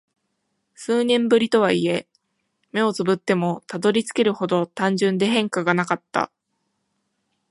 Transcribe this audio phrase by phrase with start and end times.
[0.73, 2.07] 数年ぶりとはいえ、
[2.71, 6.31] 目を瞑ってもたどり着けるほど単純で変化がなかった。